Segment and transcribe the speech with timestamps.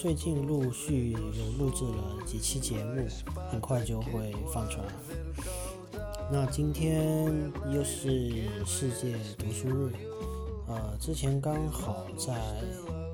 [0.00, 1.18] 最近陆续有
[1.58, 3.06] 录制了几期节目，
[3.50, 4.86] 很快就会放出来。
[6.32, 7.30] 那今天
[7.70, 9.92] 又是世界读书日，
[10.68, 12.34] 呃，之前刚好在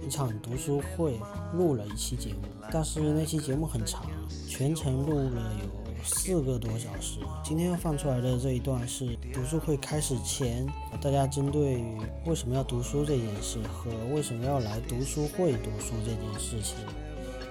[0.01, 1.19] 一场读书会
[1.55, 4.07] 录了一期节目，但是那期节目很长，
[4.49, 7.19] 全程录了有四个多小时。
[7.42, 10.65] 今天要放出来的这一段是读书会开始前，
[11.01, 11.84] 大家针对
[12.24, 16.77] 为什么要读书这件事和为什么要来读书会读书这件事情，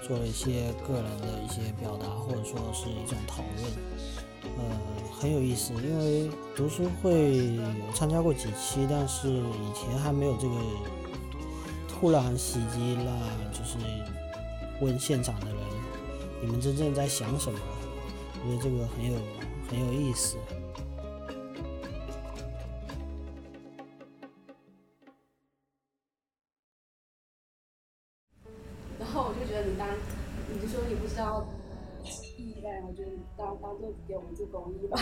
[0.07, 3.71] 做了一些个人的一些表达，或者说是一种讨论。
[4.57, 4.63] 呃，
[5.19, 10.55] 很有意思，因为读书会有参加过几期，但是以前还没有这个
[11.89, 13.77] 突然袭击了，就是
[14.79, 15.57] 问现场的人，
[16.41, 17.59] 你们真正在想什么？
[18.43, 19.17] 我觉得这个很有
[19.69, 20.37] 很有意思。
[28.99, 29.87] 然后我就觉得你当，
[30.51, 31.47] 你就说你不知道。
[32.87, 34.97] 我觉得当当做给我们做公益吧。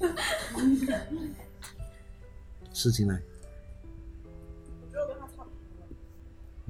[2.72, 3.20] 事情呢？
[4.82, 5.50] 我觉得跟他差不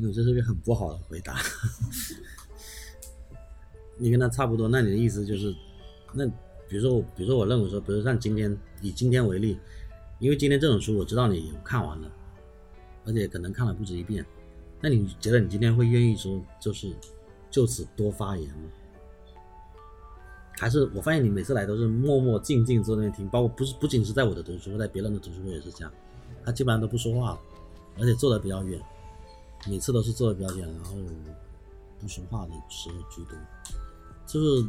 [0.03, 0.13] 多。
[0.13, 1.41] 这是个很不好的回答。
[3.97, 5.55] 你跟他差不多，那你的意思就是，
[6.17, 6.27] 那
[6.69, 9.59] 比如说我，比如说我认为说，比如像今天以今天为例，
[10.19, 12.11] 因为今天这种书我知道你有看完了，
[13.05, 14.25] 而且可能看了不止一遍，
[14.81, 16.91] 那你觉得你今天会愿意说就是
[17.51, 18.71] 就此多发言吗？
[20.59, 25.93] 还是我发现你每次来都是默默静静坐那边听，包括不是不仅是在我的读书会，在别人的读书会也是这样，
[26.43, 27.39] 他基本上都不说话，
[27.99, 28.81] 而且坐的比较远，
[29.69, 30.97] 每次都是坐的比较远，然后
[32.01, 33.37] 不说话的时候居多，
[34.27, 34.67] 就是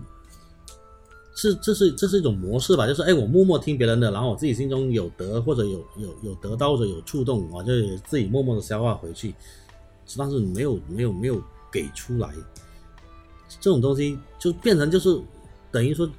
[1.38, 7.72] 是这是这是一种模式吧，就是哎我默默听别人的，然后我自己心中有得或者有有有得到或者有触动，我就
[8.08, 9.34] 自己默默的消化回去，
[10.18, 12.30] 但是没有没有没有给出来，
[13.62, 15.18] 这种东西就变成就是。
[15.70, 16.10] 等于说，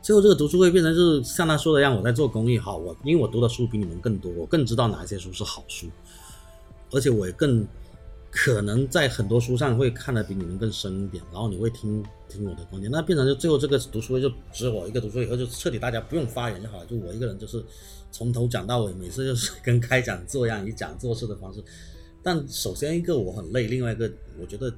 [0.00, 2.56] 最后这个读书会变成就是像他说的一样，我在做公益。
[2.56, 5.88] 好，我因为我读的书比你们更多，我更知道哪些书是好书，
[6.92, 7.66] 而且我也更
[8.30, 11.22] 可能在很多书上会看的比你们更深一点。
[11.32, 17.62] 然后你会听听我的观点，那变成就最后这个读书会就只有我一个读书，以后就彻底大家不用发言就好了，就我一个人就是
[18.12, 21.62] 从头讲到尾，每次就是 跟开讲座一样以讲做事的方式。
[22.22, 24.10] 但首先一个我很累，另外一个
[24.40, 24.72] 我觉得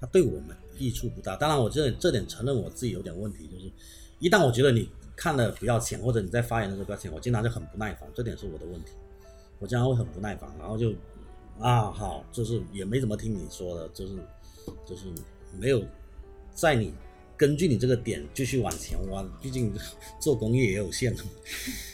[0.00, 0.54] 他对我们。
[0.76, 3.70] 益处不大，当然我这这点承认我自己有点问题，就是
[4.18, 8.90] 一旦我觉得你看了不要钱，或者你在发言的时候不要钱，我经常就很不耐烦，这点是我的问题，
[9.60, 10.92] 我经常会很不耐烦，然后就
[11.60, 14.14] 啊好，就是也没怎么听你说的，就是
[14.84, 15.06] 就是
[15.60, 15.80] 没有
[16.54, 16.94] 在你
[17.36, 19.72] 根据你这个点继续往前挖， 毕竟
[20.18, 21.14] 做公益也有限，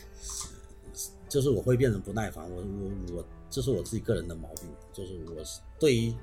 [1.28, 5.43] 就是我会变成不耐烦，我我我这是我自己个人的毛病，就是我
[5.78, 6.15] 对于。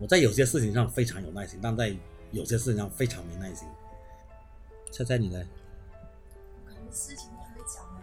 [0.00, 1.96] 我在有些事情上非常有耐心，但在
[2.32, 3.66] 有些事情上非常没耐心。
[4.90, 5.38] 猜猜你呢？
[6.66, 8.02] 感觉事情还没讲呢。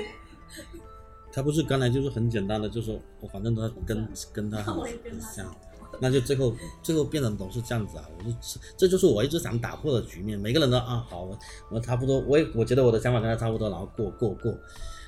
[1.30, 5.54] 他不是刚才就是很简单的，就说我反正他跟跟他很像，
[6.02, 6.52] 那就最后
[6.82, 8.04] 最后变成都是这样子啊！
[8.18, 8.36] 我就
[8.76, 10.36] 这就是我一直想打破的局面。
[10.36, 11.38] 每个人都啊好，我
[11.70, 14.52] 我差不多，我也我觉得我的想法跟他差不多，然后过过过。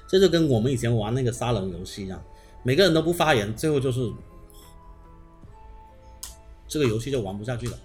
[0.07, 2.23] 这就跟我们以前玩那个杀人游戏一样，
[2.63, 4.11] 每个人都不发言，最后就是。
[6.67, 7.79] 这个游戏就玩不下去了，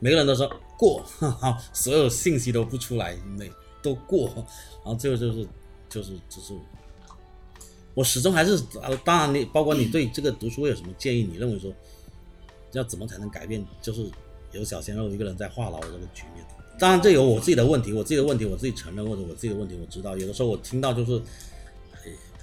[0.00, 3.48] 每个人都说过，哈哈，所有信息都不出来，每
[3.80, 4.28] 都过，
[4.84, 5.46] 然后最后就是
[5.88, 6.52] 就是就是，
[7.94, 11.22] 我始终还是呃，当然你包括你对这个读书会有什么建议？
[11.30, 11.72] 你认为说
[12.72, 13.64] 要怎么才能改变？
[13.80, 14.10] 就是
[14.52, 16.44] 有小鲜肉一个人在话痨的这个局面。
[16.78, 20.16] 当然这有我自己的问题，我自己的问题我自己承认，或者我自己的问题我知道。
[20.16, 21.20] 有的时候我听到就是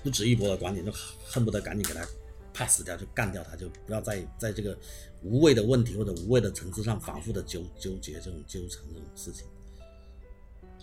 [0.04, 0.92] 不值一驳的观点，就
[1.25, 2.06] 恨不得赶紧给他。
[2.54, 4.77] pass 掉就干掉他，就不要在在这个
[5.24, 9.45] 无谓的问题或者无谓的层次上反复的纠纠结这种纠缠这种事情。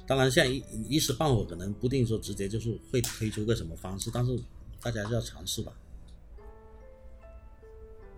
[0.06, 4.38] 当然，现在一一时半会可能不定说直接就是会推出个什么方式，但是
[4.82, 5.72] 大家还是要尝试吧。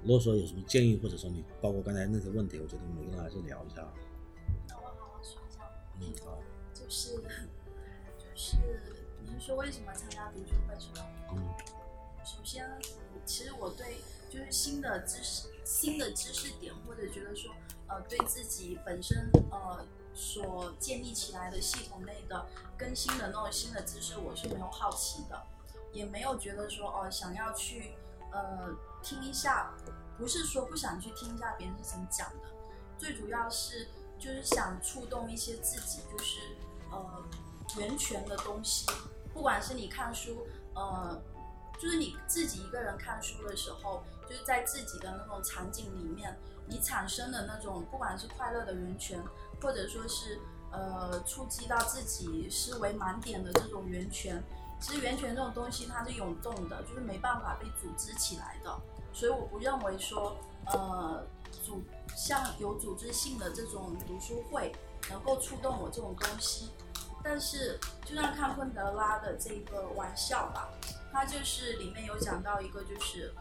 [0.04, 3.82] 如果说有什么建议，或者说你包括刚才那些问题，我觉得每个人还是聊一下。
[4.68, 5.60] 那我好好说一下。
[6.00, 6.38] 嗯，好。
[6.74, 7.16] 就是
[8.18, 8.56] 就是
[9.22, 11.06] 你是说为什么参加读书会是吧？
[11.32, 11.42] 嗯。
[12.24, 12.70] 首先。
[13.26, 17.50] 其实我对就是新的知识、新的知识点，或者觉得说，
[17.88, 22.44] 呃，对自己本身呃所建立起来的系统内的
[22.76, 25.42] 更新的那种新的知识，我是没有好奇的，
[25.94, 27.92] 也没有觉得说哦想要去
[28.30, 28.68] 呃
[29.04, 29.70] 听一下，
[30.18, 32.48] 不是说不想去听一下别人是怎么讲的，
[32.98, 33.86] 最主要是
[34.18, 36.40] 就是想触动一些自己就是
[36.90, 37.22] 呃
[37.76, 38.86] 源泉的东西，
[39.32, 40.46] 不管是你看书。
[40.76, 41.22] 呃，
[41.78, 46.36] 就是你自己一个人看书的时候，就是在自己的那种场景里面，
[46.66, 49.22] 你产生的那种不管是快乐的源泉，
[49.62, 50.40] 或者说是
[50.72, 54.42] 呃触及到自己思维盲点的这种源泉。
[54.84, 58.78] 其实源泉这种东西它是涌动的，就是没办法被组织起来的，
[59.14, 60.36] 所以我不认为说
[60.66, 61.24] 呃
[61.64, 61.82] 组
[62.14, 64.70] 像有组织性的这种读书会
[65.08, 66.68] 能够触动我这种东西。
[67.22, 70.68] 但是就像看昆德拉的这个玩笑吧，
[71.10, 73.32] 他就是里面有讲到一个，就是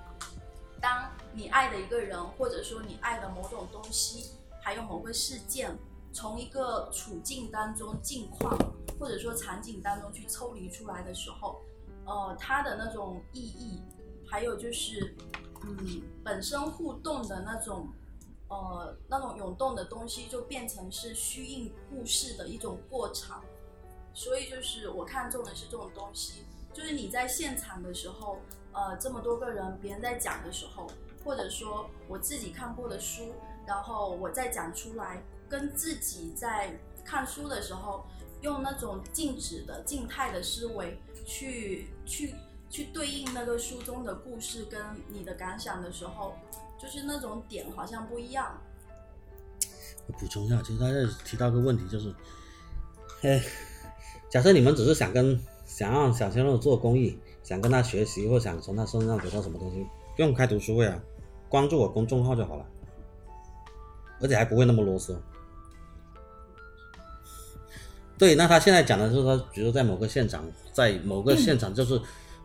[0.79, 4.31] 当你爱的一个人，或者说你爱的某种东西，
[4.61, 5.77] 还有某个事件，
[6.13, 8.57] 从一个处境当中、境况
[8.99, 11.59] 或者说场景当中去抽离出来的时候，
[12.05, 13.81] 呃，它的那种意义，
[14.25, 15.13] 还有就是
[15.63, 17.89] 嗯本身互动的那种。
[18.49, 23.43] 呃，那种涌动的东西就变成是虚应故事的一种过场。
[24.13, 28.37] 所以就是我看中的是这种东西，就是你在现场的时候，
[28.71, 30.85] 呃，这么多个人，别人在讲的时候，
[31.25, 33.33] 或者说我自己看过的书，
[33.65, 36.73] 然后我再讲出来，跟自己在
[37.05, 38.03] 看书的时候，
[38.41, 40.97] 用那种静止的静态的思维
[41.27, 42.33] 去去
[42.71, 46.33] 去对应那个书中的故事跟你的感想的时候，
[46.81, 48.59] 就是那种点好像不一样。
[50.07, 52.11] 我补充一下，其实他这提到个问题就是，
[53.21, 53.39] 哎。
[54.31, 59.85] 假设你们只是想跟想让小鲜肉做公益，想跟他学习，或想从他身上得到什么东西，
[60.15, 60.99] 不用开读书会啊，
[61.47, 62.65] 关注我公众号就好了，
[64.19, 65.15] 而且还不会那么啰嗦。
[68.17, 71.99] 对，那他现在讲的是说，比如说在某个现场，在某个现场，就是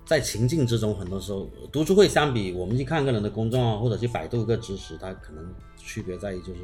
[0.05, 6.61] 在情境之中，很多时候读书会相比我们去看个人的公众号或者去百度一个知识，它可能区别在于就是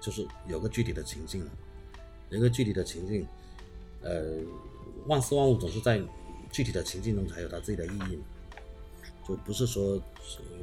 [0.00, 1.50] 就是有个具体的情境了，
[2.30, 3.26] 有个具体的情境。
[4.02, 4.20] 呃，
[5.06, 5.98] 万事万物总是在
[6.52, 8.24] 具体的情境中才有它自己的意义嘛，
[9.26, 9.98] 就不是说，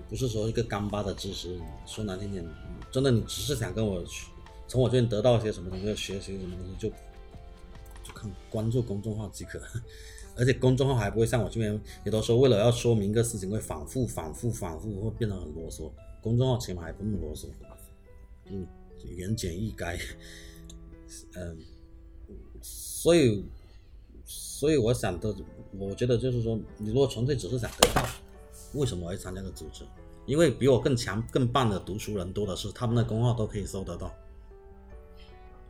[0.07, 2.45] 不是说一个干巴的知识，说难听点，
[2.91, 4.03] 真的你只是想跟我
[4.67, 6.95] 从我这边得到一些什么东西，学习什么东西，就
[8.03, 9.61] 就看关注公众号即可，
[10.35, 15.91] 而且公众号还不会像我这边，有的时候为了要说明一个事情，会反复、反复、反复，会变得很啰嗦。
[16.21, 17.47] 公众号起码还不那么啰嗦，
[18.45, 18.65] 嗯，
[19.17, 19.99] 言简意赅，
[21.35, 21.57] 嗯。
[22.63, 23.43] 所以，
[24.23, 25.33] 所以我想的，
[25.79, 28.07] 我觉得就是说，你如果纯粹只是想得到，
[28.73, 29.83] 为什么会参加个组织？
[30.27, 34.13] 因为比我更强、更棒的读书人多的是，他们的公号都可以搜得到。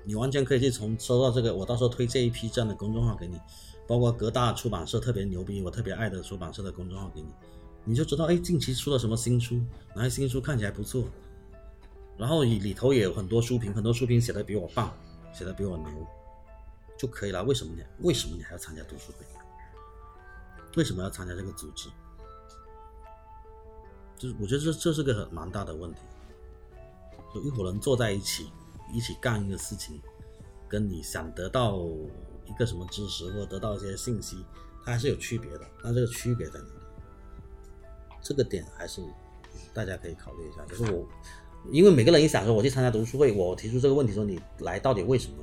[0.03, 3.39] 你完全可以去从收到这个，我到时候推荐一批这样的公众号给你，
[3.87, 7.27] 包括各大出版社特别牛逼、我特别爱的出版社的公众号给你，
[7.85, 9.61] 你就知道，哎，近期出了什么新书，
[9.95, 11.05] 哪些新书看起来不错，
[12.17, 14.93] 然后里里头也有很多书评，很多书评写的比我棒，
[15.33, 15.87] 写的比我牛。
[16.97, 17.43] 就可以了。
[17.43, 19.25] 为什么你为什么你还要参加读书会？
[20.77, 21.89] 为什么要参加这个组织？
[24.19, 25.99] 就是我觉得这这是个很蛮大的问题。
[27.33, 28.51] 就一伙人坐在一起，
[28.93, 30.01] 一起干一个事情，
[30.67, 31.79] 跟你想得到
[32.45, 34.43] 一个什么知识或得到一些信息，
[34.85, 35.61] 它还是有区别的。
[35.83, 36.71] 那这个区别在哪里？
[38.21, 39.01] 这个点还是
[39.73, 40.63] 大家可以考虑一下。
[40.65, 41.07] 就是我，
[41.71, 45.35] 因为每个人一想说我去参加读书会，我提出这个问题说你来到底为什么？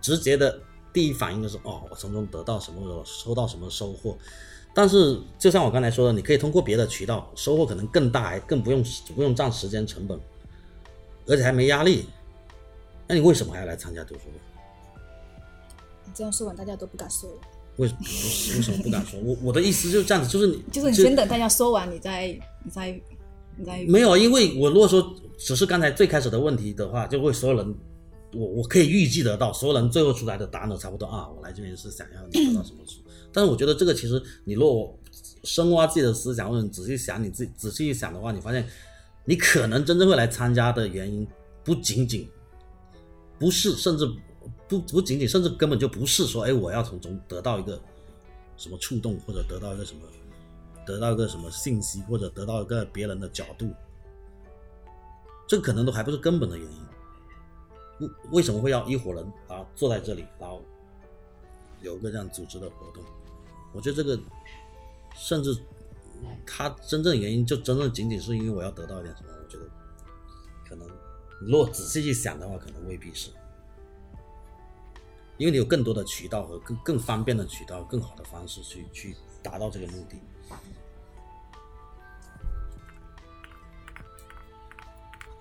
[0.00, 0.60] 直接的
[0.92, 4.18] 第一反应就是哦，我从中得到什么，收到什么收获。
[4.74, 10.18] 但是就像我刚才说的，你可以通过别的渠道收获可能更大，还更不用不用占时间成本，
[11.26, 12.06] 而且还没压力。
[13.06, 14.40] 那你为什么还要来参加读书会？
[16.04, 17.36] 你这样说完，大家都不敢说了。
[17.76, 18.00] 为什么？
[18.56, 19.20] 为什么不敢说？
[19.20, 22.28] 我我的意思就是这样子，就是你就是你先等大家说完，你再
[22.62, 22.90] 你再
[23.56, 27.74] 你再没有，因为我如果说只是刚才最开始的问题的话，就会所有人。
[28.36, 31.28] 我我可以预计得到，所有人最后出来的答案都差不多啊！
[31.28, 32.98] 我来这边是想要你得到什么书，
[33.32, 34.98] 但是我觉得这个其实你如果
[35.44, 38.66] 深挖自己的思想，或者你仔细想你自己仔细一想的话，你发现
[39.24, 41.26] 你可能真正会来参加的原因，
[41.62, 42.28] 不仅仅
[43.38, 44.06] 不是，甚至
[44.68, 47.80] 不不仅仅，甚至根本就不是说，哎，我要从中得到一个
[48.56, 50.00] 什么触动，或者得到一个什么，
[50.86, 53.72] 得到一个什么信息，或者得到一个别人的角度，
[55.46, 56.78] 这可能都还不是根本的原因。
[58.00, 60.62] 为为什么会要一伙人啊坐在这里，然后
[61.80, 63.02] 有个这样组织的活动？
[63.72, 64.18] 我觉得这个
[65.16, 65.56] 甚至
[66.46, 69.28] 他真正原因就真正仅仅是因为我要得到一点什么？
[69.42, 69.64] 我觉得
[70.68, 70.88] 可能
[71.40, 73.30] 如果仔细去想的话，可能未必是，
[75.36, 80.16] 因为你有更多的渠道和更更方便的渠道、更好的方式去去达到这个目的。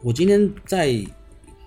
[0.01, 1.03] 我今天在。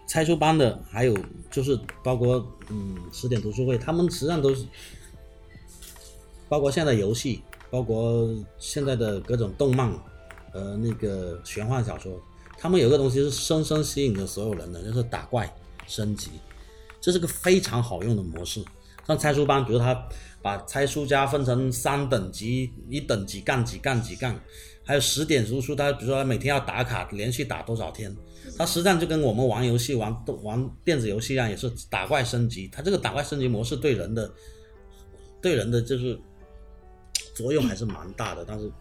[0.08, 1.18] 拆书班的，还有
[1.50, 4.64] 就是包括嗯十点读书会，他们实际上都是
[6.48, 9.92] 包括现在游戏，包括现在的各种动漫，
[10.52, 12.20] 呃，那个玄幻小说，
[12.58, 15.52] 他们有个东西是深深吸引着所有人的，就是打怪
[15.86, 16.30] 升级，
[17.00, 18.64] 这是个非常好用的模式。
[19.06, 19.96] 像猜书班，比如他
[20.42, 24.36] 把猜书家分成三等级，一等级干几干几干，
[24.84, 28.12] 还有十点输出，他比如说他每天要打卡，连续打多少天，
[28.58, 32.66] 他实际上就跟我们玩游戏、玩玩电子游戏一样，也是打怪升级。
[32.66, 34.28] 他这个打怪升级模式对人的
[35.40, 36.18] 对人的就是
[37.34, 38.72] 作用还是蛮大的，但是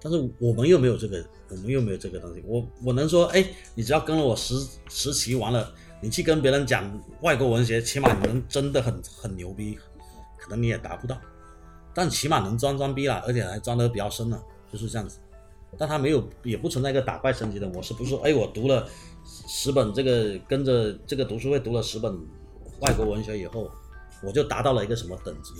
[0.00, 2.42] 但是我们又没有这个，我们又没有这个东西。
[2.46, 3.44] 我我能说，哎，
[3.74, 4.54] 你只要跟了我十
[4.88, 6.88] 十期完了，你去跟别人讲
[7.22, 9.78] 外国文学，起码你能真的很很牛逼，
[10.36, 11.20] 可能你也达不到，
[11.94, 14.40] 但起码能装装逼了，而且还装得比较深了，
[14.72, 15.18] 就是这样子。
[15.76, 18.88] 但他没有，也不存在一个打怪升级的模式，不是说，哎，我读了
[19.46, 22.16] 十本这个跟着这个读书会读了十本
[22.80, 23.70] 外国文学以后，
[24.22, 25.52] 我就达到了一个什么等级。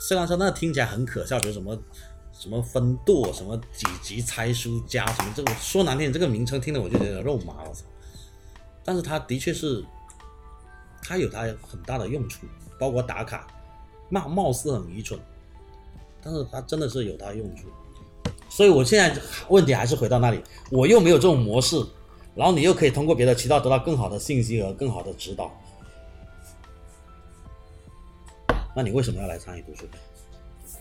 [0.00, 1.78] 虽然说那听起来很可笑，比如什么
[2.32, 7.84] 什么分舵，什么几级猜书家，什么这个说难听，这个名称听得我就觉得肉麻，我操！
[8.84, 9.84] 但是它的确是，
[11.02, 12.46] 它有它很大的用处，
[12.78, 13.46] 包括打卡，
[14.08, 15.20] 貌貌似很愚蠢，
[16.22, 17.68] 但是它真的是有它用处。
[18.48, 21.82] 所以我现在问题还是回到那里，我又没有这种模式，
[22.34, 25.50] 然后你又可以通过别的渠道得到更好的信息和更好的指导，
[28.74, 29.98] 那你为什么要来参与读书会？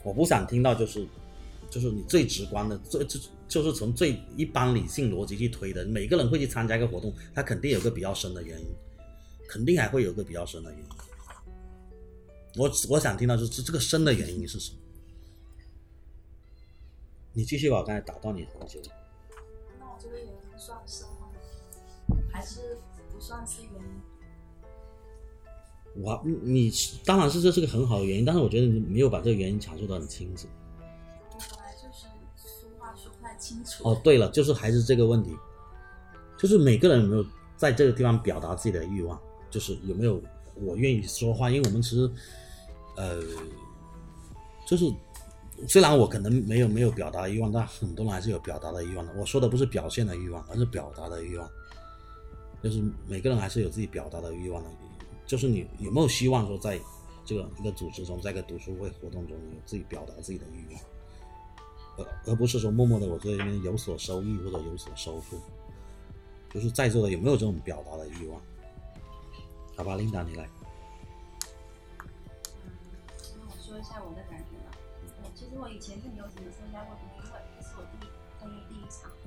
[0.04, 1.08] 我不想听到就是，
[1.70, 5.86] 就是你最直观的，最就就是从最一般理性逻辑去推的。
[5.86, 8.66] 每个人会去参加一个活动，他肯定有个比较深的原因，
[9.48, 10.86] 肯定还会有个比较深的原因。
[12.56, 14.78] 我我想听到就是这个深的原因是什么？
[17.34, 18.82] 你继续吧，我刚才打断你很久。
[19.80, 21.30] 那我这个原因算深吗？
[22.32, 22.78] 还是
[23.14, 24.11] 不算是原因？
[25.96, 26.74] 我你你
[27.06, 30.48] 当然是这是个很好的原因，但是我觉得你没有把这个原因阐述的很清楚。
[31.30, 32.08] 我本来就是
[32.40, 33.90] 说话说不太清楚。
[33.90, 35.36] 哦，对了，就是还是这个问题，
[36.40, 37.26] 就是每个人有没有
[37.58, 39.20] 在这个地方表达自己的欲望，
[39.50, 40.22] 就是有没有
[40.56, 42.10] 我愿意说话，因为我们其实，
[42.96, 43.22] 呃，
[44.66, 44.86] 就是
[45.68, 49.14] 虽然我可能没有没有表达欲望，但很多人还是有表达的欲望的。
[49.18, 51.50] 我说的不是表现的欲望，而是表达的欲望，
[52.64, 54.70] 就是每个人还是有自己表达的欲望的。
[55.32, 56.78] 就是你有没有希望说，在
[57.24, 60.84] 这个一个组织中，在一个读书会活动中，有自己表达自己的欲望，
[61.96, 65.38] 而而不是说默默的我这边有所收益或者有所收获。
[66.54, 68.42] 就是在座的有没有这种表达的欲望？
[69.78, 70.50] 好吧，琳达你来。
[71.98, 74.78] 那我说一下我的感觉吧。
[75.34, 77.04] 其实我以前是没有怎么参加过读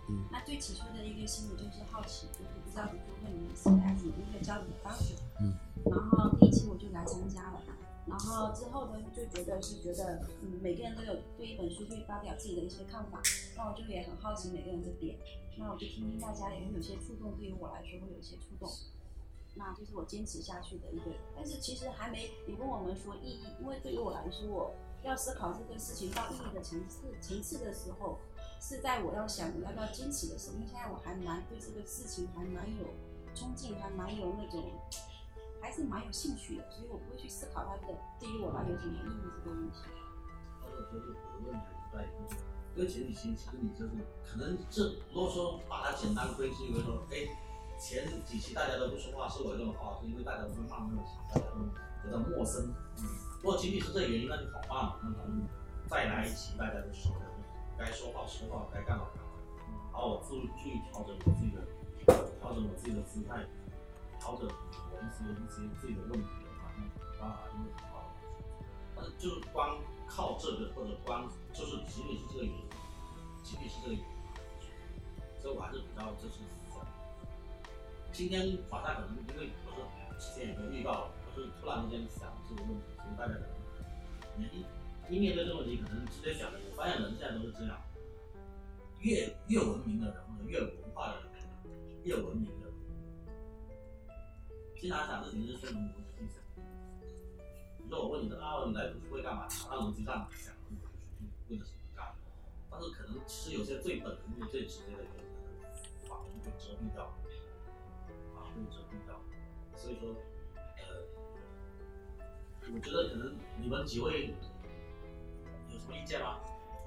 [0.08, 5.14] 嗯那最起初的一个心理就是好奇，就是不知道读书会里面是该怎么一个交流的方式。
[5.40, 5.54] 嗯。
[5.84, 7.60] 然后第一期我就来参加了，
[8.06, 13.22] 然后之后呢就觉得是觉得，嗯，每个人都有对一本书会发表自己的一些看法，
[13.56, 15.16] 那我就也很好奇每个人的点，
[15.56, 18.70] 那我就听听大家有没有些触动，对于我来说会有一些触动。
[19.56, 28.18] 那就是我坚持下去的一个，但是其实还没你问我们说意义，因为对于我来说，我要思考这个事情到意义的层次层次的时候，
[28.66, 32.88] 是在我要想我要不要坚持的时候，因为现在我还蛮对这个事情还蛮有
[33.34, 34.64] 冲劲，还蛮有那种，
[35.60, 39.76] 还是蛮有兴趣的，所以我不会去思考它的对于我来有什么意义这个问题。
[40.64, 41.60] 就是我的问题
[41.92, 42.08] 还是在于，
[42.74, 43.92] 这个前提其实你就是
[44.24, 47.28] 可能这如果说把它简单归之因为说，哎，
[47.78, 51.68] 前几期大家都不说话，是我这种话，是因为大家都会慢慢的，大家都
[52.00, 52.72] 觉得陌生。
[52.96, 53.04] 嗯，
[53.42, 55.44] 如果仅仅是这原因，那就好办了，那咱们
[55.86, 57.28] 再来一期，大家都熟了，
[57.78, 59.30] 该说话说话，该干嘛干嘛。
[59.92, 61.62] 然后我注注意调整我自己的，
[62.40, 63.44] 调整我自己的姿态，
[64.18, 66.28] 调整我一些一些自己的问题，
[66.62, 66.78] 反正
[67.20, 68.10] 办法因为好。
[68.96, 72.64] 但是就是光靠这个或者光就是仅仅是这个原因，
[73.42, 74.06] 仅仅是这个原因，
[75.40, 76.40] 所以我还是比较就是，
[78.12, 79.82] 今天晚上可能因为不是
[80.18, 83.40] 之前有个预告，就是突然之间想这个问题，所以大家可
[84.38, 84.48] 能
[85.10, 87.78] 一面对这个问题，可能直接想的，我发现人现在都是这样，
[89.00, 91.30] 越越文明的人或者越文化的人，
[92.04, 92.74] 越文明的人，
[94.80, 96.42] 经常想事情是顺着逻辑去想。
[97.76, 99.46] 比如说我问你的啊，你来读书会干嘛？
[99.70, 100.54] 按逻辑上想，
[101.48, 102.14] 为了什么干？
[102.70, 107.14] 但是可能其实有些最本能的、最直接的原因，可能法律会遮蔽掉，
[108.34, 109.20] 法律会遮蔽掉。
[109.76, 110.16] 所以说，
[110.56, 111.04] 呃，
[112.72, 114.34] 我觉得可能你们几位
[115.84, 116.40] 什么意见吗？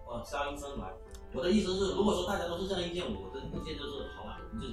[0.07, 0.91] 哦，肖医生来。
[1.33, 4.67] 我的意思是，如果说大家都是这样意见，我的意见就是，好了，我们就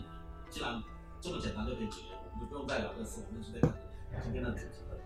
[0.49, 0.83] 既然
[1.21, 4.97] 这么简单就可以解决，我们就不用再聊这事，我们直接开始今天的主题了。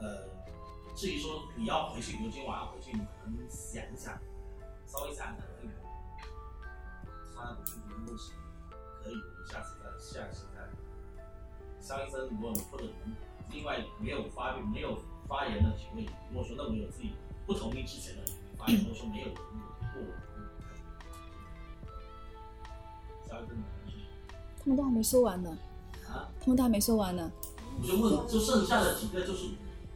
[0.00, 0.28] 呃，
[0.94, 4.18] 至于说你要回去，比如今晚上回去，你可能想一想，
[4.84, 5.70] 稍微想一想，哎，
[7.34, 8.32] 他读书的问题，
[9.02, 10.68] 可以，我们下次再下次再。
[11.80, 12.84] 肖医生，如果或者
[13.50, 17.14] 另外没有发没有发言的几位，如果说认为有自己
[17.46, 18.22] 不同意之前的
[24.64, 25.50] 他们都还没说完呢，
[26.08, 27.30] 啊，他们都还没说完呢，
[27.80, 29.48] 我就问，就剩下的几个就是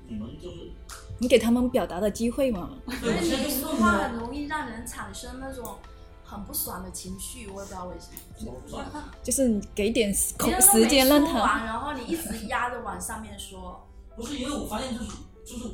[0.08, 0.72] 你们就是，
[1.18, 2.70] 你给他们表达的机会嘛。
[3.00, 5.76] 所以你说话很容易让人产生那种
[6.24, 8.08] 很不爽的情绪，我也不知道为什
[8.44, 9.04] 么。
[9.22, 15.12] 就是你给点空时间让他，说完，然后你一直压着往上面说，不是因为我发现就是，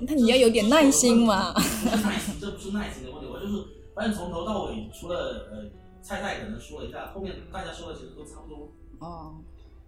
[0.06, 3.64] 那你要有点耐心嘛不是耐心，这不是耐心的问题，我就是
[3.94, 5.70] 反正从头到尾，除了呃
[6.02, 9.36] 菜菜可能说了一下，后面大家说的其实都差不多，哦，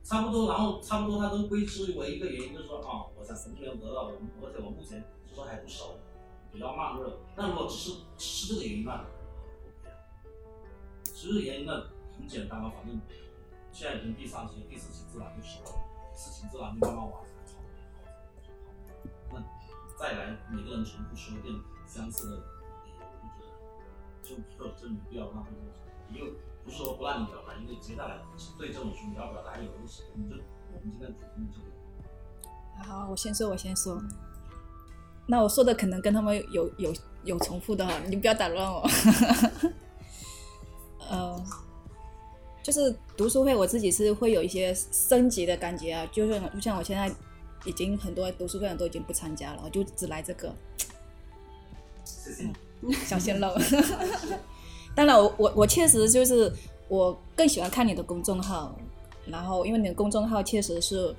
[0.02, 4.10] 差不多，然后差不多他都归之为一个原因，就是说啊，我想什么没有得到，
[4.40, 5.96] 我而且我目前就说还不熟，
[6.52, 7.18] 比较慢热。
[7.36, 9.92] 那如果只是只是这个原因那 OK 啊，
[11.04, 11.72] 只是原因呢
[12.16, 12.98] 很简单嘛，反正
[13.72, 15.76] 现在已经第三期、第四期自然就熟了，
[16.12, 17.33] 第四期自然就慢慢往上炒。
[17.33, 17.33] 那
[19.98, 21.54] 再来每个人重复说一遍
[21.86, 23.54] 相似的理由，我就觉得
[24.22, 26.32] 就就真没必要浪费这个时间，因为
[26.64, 28.18] 不是说不让你表达，因为接下来
[28.58, 30.36] 对这种书你要表达有一个时间，就
[30.72, 31.64] 我们今天主题这个。
[32.84, 34.02] 好，我先说，我先说。
[35.26, 38.86] 那我说的可能跟他们有有有重复的哈，你不要打乱我。
[41.08, 41.44] 呃，
[42.62, 47.14] 就是读书会，我自己是会有一些升级的感觉啊，就是就像我现在
[47.64, 50.54] 已经很多读书会都已经不参加了，我就只来这个。
[53.06, 53.52] 小鲜肉。
[54.94, 56.52] 当然我，我我确实就是
[56.88, 58.76] 我更喜欢看你的公众号，
[59.26, 61.14] 然后因为你的公众号确实是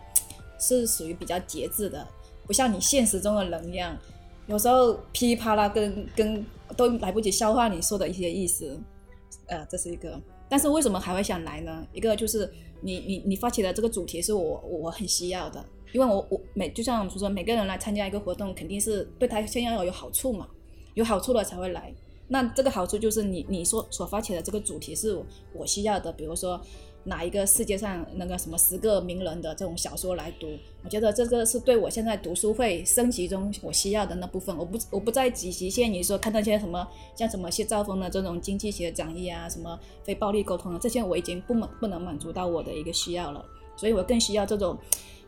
[0.60, 2.08] 是属于比较节制的，
[2.46, 3.98] 不像你现实中的人一样，
[4.48, 6.46] 有时候噼里啪啦跟跟
[6.78, 8.80] 都来不及消化你说的一些意思，
[9.48, 10.20] 呃，这是一个。
[10.48, 11.86] 但是为什么还会想来呢？
[11.92, 12.50] 一个就是
[12.82, 20.46] 你你你发起的这个主题是我我很需要的，因为我我每就像我们说，每个人来参加一个活动，肯定是对他先要有好处嘛，
[20.94, 21.94] 有好处了才会来。
[22.28, 25.18] 那这个好处就是你你所所发起的这个主题是
[25.54, 26.60] 我需要的，比如说
[27.06, 30.50] 哪一个世界上那个什么十个名人的这种小说来读，
[30.84, 34.54] 我觉得这个是对我现在读书会升级中我需要的那部分。
[34.58, 43.46] 我不我不再只局限于说看那些什么像什么谢兆峰的这种经济学讲义啊，什么非暴力沟通啊，这些我已经不满不能满足到我的一个需要了，
[43.78, 44.78] 所以我更需要这种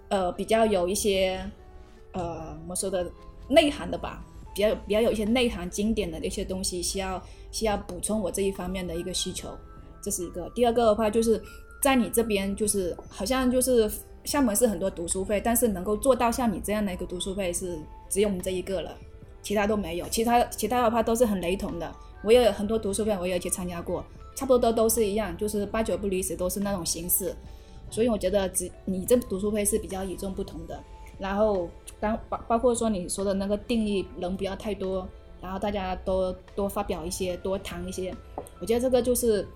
[0.09, 1.39] 呃比较有一些
[2.13, 3.09] 呃我说的
[3.47, 4.23] 内涵的吧。
[4.55, 9.49] 比较比较有一些内涵经典的一些东西，需要需要补充我这一方面的一个需求，
[10.01, 10.49] 这是一个。
[10.55, 11.39] 第二个的话，就是
[11.79, 13.87] 在你这边，就是好像就是
[14.23, 17.77] 厦门是很多读书会，但是能够做到像你这样的一个读书会是
[18.09, 18.97] 只有我们这一个了，
[19.43, 20.07] 其他都没有。
[20.09, 21.95] 其他其他的话都是很雷同的。
[22.23, 24.03] 我也有很多读书会，我也去参加过，
[24.35, 27.31] 差不多都都是一样，就是八九不离十，都是那种形式。
[27.89, 30.81] 所以我觉得只你这读书会是比较与众不同的。
[31.19, 31.69] 然后
[31.99, 35.07] 当包包括说你说的那个定义，人不要太多，
[35.41, 38.15] 然后大家多多发表一些，多谈一些。
[38.59, 39.47] 我觉得这个就是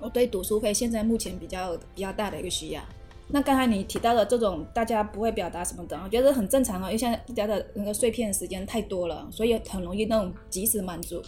[0.00, 2.82] 我对读书会现在目前比较比较大的一个需要。
[3.28, 11.22] 那刚才你提到的这种大家不会表达什么的，我觉得很正常啊，因为现在大家的那个碎片时间太多了，所以很容易那种及时满足。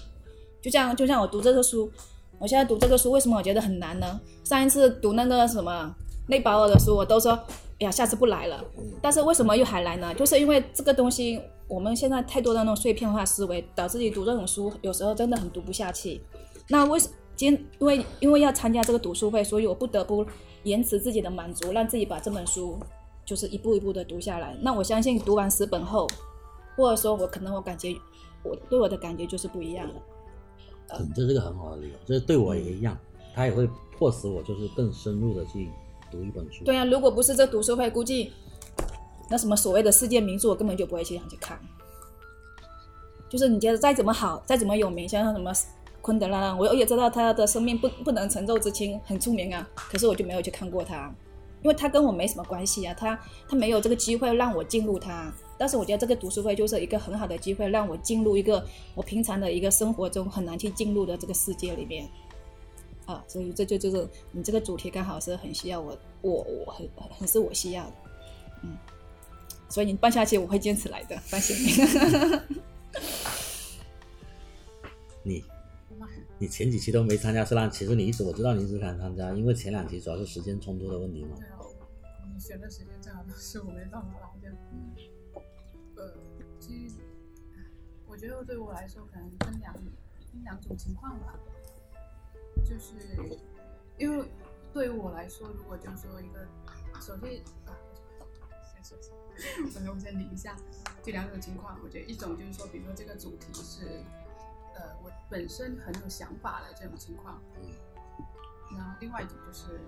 [0.61, 1.91] 就像就像我读这个书，
[2.39, 4.21] 我现在读这个书，为什么我觉得很难呢？
[4.45, 5.95] 上一次读那个什么
[6.27, 7.39] 内保尔的书，我都说。
[7.81, 8.65] 哎呀，下次不来了。
[9.03, 10.15] 但是为什么又还来呢？
[10.15, 16.21] 就是因为这个东西，我们现在太多的那种碎片化思维，导致你读这种书有时候真的很读不下去。
[16.69, 20.25] 那为什今因为因为要参加这个读书会，所以我不得不
[20.63, 22.79] 延迟自己的满足，让自己把这本书
[23.25, 24.57] 就是一步一步的读下来。
[24.63, 26.09] 那我相信读完十本后，
[26.77, 27.93] 或者说我可能我感觉
[28.45, 29.95] 我对我的感觉就是不一样了。
[30.91, 32.97] 嗯，这是个很好的理由，这对我也一样，
[33.35, 35.69] 它也会迫使我就是更深入的去。
[36.15, 38.33] 读一本书，对啊，如果不是这读书会，估计
[39.29, 41.59] 那什么所谓的世界名著，我根本就不会去想去看。
[43.29, 45.53] 就是你觉得再怎么好，再怎么有名，像什么
[46.01, 49.69] 昆德拉，我也知道他的生命不不能承受之轻，很出名啊。
[49.75, 51.13] 可是我就没有去看过他，
[51.63, 55.33] 因为他跟我没什么关系啊，他他没有这个机会让我进入他。
[55.57, 62.09] 但是我觉得这个读书会就是一个很好的机会，让我进入一个我平常的一个生活中很难去进入的这个世界里面。
[63.07, 66.89] 啊，所以这就就是你这个主题刚好是很需要我，我我很
[67.19, 67.95] 很是我需要的，
[68.63, 68.77] 嗯，
[69.69, 71.57] 所以你办下去我会坚持来的，放心。
[75.23, 75.45] 你
[76.39, 81.37] 你前几期都没参加，虽然其实你一直我知道你一直想参加，因为前两期主要是时间冲突的问题嘛。
[81.39, 81.61] 对啊，
[82.35, 84.55] 你选的时间正好都是我没办法来的。
[85.97, 86.13] 呃，
[86.59, 86.97] 其实
[88.07, 89.83] 我觉得对我来说可能分两分
[90.43, 91.39] 两种情况吧，
[92.63, 92.95] 就是
[93.99, 94.31] 因为
[94.73, 96.47] 对于我来说，如果就是说一个，
[97.01, 97.75] 首先啊，
[98.73, 100.57] 先说先， 我先理一下
[101.03, 101.79] 这两种情况。
[101.83, 103.87] 我觉得一种就是说，比如说这个主题是，
[104.75, 107.71] 呃，我本身很有想法的这种情况，嗯
[108.77, 109.81] 然后另外一种就是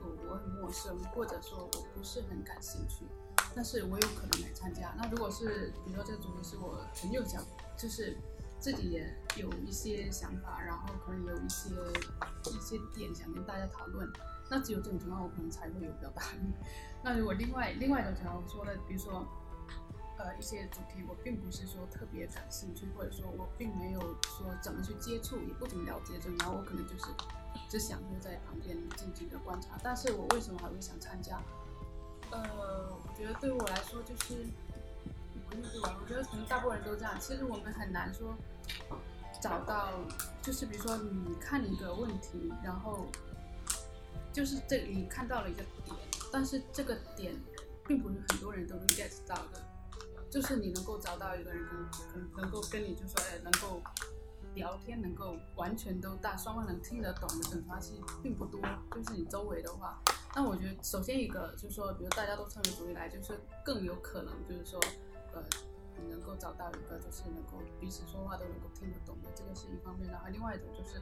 [0.00, 3.06] 我我很陌生，或者说我不是很感兴趣。
[3.54, 4.94] 但是我有可能来参加。
[4.96, 7.44] 那如果是，比如说这个主题是我很有想，
[7.76, 8.16] 就是
[8.62, 11.68] 自己也有一些想法，然后可能有一些
[12.46, 14.08] 一些点想跟大家讨论，
[14.48, 16.52] 那只有这种情况我可能才会有表达力。
[17.02, 19.26] 那如果另外另外一种情况，说的，比如说，
[20.16, 27.06] 呃，一些主题我并不是说特别感兴趣，或者说我并没有说怎么去接触，也不怎么了解这种，然后我可能就是
[27.68, 29.76] 只想就在旁边静静的观察。
[29.82, 31.42] 但是我为什么还会想参加？
[32.30, 34.46] 呃，我觉得对我来说就是，
[35.50, 37.18] 不是对我，我觉得可能大部分人都这样。
[37.18, 38.32] 其实我们很难说
[39.40, 39.92] 找到，
[40.42, 43.06] 就是比如说你看一个问题，然后
[44.32, 45.96] 就是这你看到了一个点，
[46.32, 47.34] 但是这个点
[47.86, 49.62] 并不是很多人都能 get 到的，
[50.30, 53.82] 就是你能够找到一个人跟能能够跟你就说哎能够
[54.54, 58.60] 聊天，能够完全都大双方能听得懂的等发器并不多，
[58.94, 60.00] 就是你周围的话。
[60.34, 64.80] 那我觉得，首先一个就是说，比如大家都参与主义来，就是更有可能就是说，
[65.34, 65.42] 呃，
[66.08, 70.10] 能够找到一个就是能够彼此说话都能够听得懂的，这个是一方面。
[70.10, 71.00] 然后另外一种就是，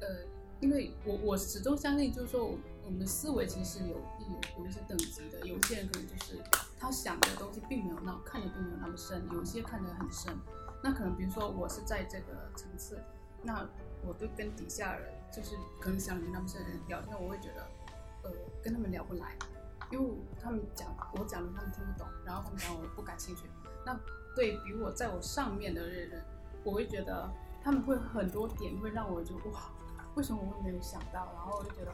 [0.00, 0.24] 呃，
[0.60, 6.38] 因为我我始终相信，就是说，我们的思维其实有有有一些等级的，有些人可能就是
[6.78, 10.36] 他想的东西并没有那看的并没有那么深，有些看得很深。
[10.82, 12.98] 那可能比如说我是在这个层次，
[13.42, 13.68] 那
[14.06, 17.66] 我就跟底下人就是可能想的没那么深的人聊天，我会觉得。
[18.24, 18.30] 呃，
[18.62, 19.36] 跟他们聊不来，
[19.90, 23.42] 因为他们讲我讲的他们听不懂，然后他们讲我不感兴趣。
[23.84, 23.98] 那
[24.34, 26.22] 对比我在我上面的人，
[26.64, 27.30] 我会觉得
[27.62, 29.70] 他们会很多点会让我就哇，
[30.14, 31.30] 为什么我会没有想到？
[31.34, 31.92] 然后我就觉得